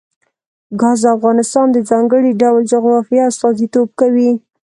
[0.79, 4.31] ګاز د افغانستان د ځانګړي ډول جغرافیه استازیتوب کوي.